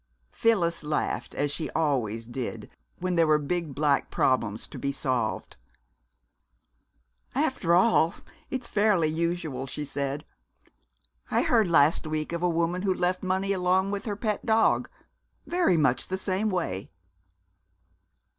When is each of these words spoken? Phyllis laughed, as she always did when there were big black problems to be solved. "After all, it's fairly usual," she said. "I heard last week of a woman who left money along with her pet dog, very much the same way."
Phyllis 0.31 0.81
laughed, 0.83 1.35
as 1.35 1.51
she 1.51 1.69
always 1.75 2.25
did 2.25 2.71
when 2.97 3.13
there 3.13 3.27
were 3.27 3.37
big 3.37 3.75
black 3.75 4.09
problems 4.09 4.65
to 4.69 4.79
be 4.79 4.91
solved. 4.91 5.57
"After 7.35 7.75
all, 7.75 8.15
it's 8.49 8.67
fairly 8.67 9.09
usual," 9.09 9.67
she 9.67 9.85
said. 9.85 10.25
"I 11.29 11.43
heard 11.43 11.69
last 11.69 12.07
week 12.07 12.33
of 12.33 12.41
a 12.41 12.49
woman 12.49 12.81
who 12.81 12.95
left 12.95 13.21
money 13.21 13.53
along 13.53 13.91
with 13.91 14.05
her 14.05 14.15
pet 14.15 14.43
dog, 14.43 14.89
very 15.45 15.77
much 15.77 16.07
the 16.07 16.17
same 16.17 16.49
way." 16.49 16.89